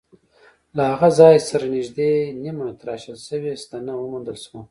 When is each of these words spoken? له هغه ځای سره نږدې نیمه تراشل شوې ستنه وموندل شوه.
له 0.75 0.83
هغه 0.91 1.09
ځای 1.19 1.35
سره 1.49 1.65
نږدې 1.75 2.11
نیمه 2.43 2.67
تراشل 2.81 3.17
شوې 3.27 3.53
ستنه 3.63 3.93
وموندل 3.97 4.37
شوه. 4.43 4.59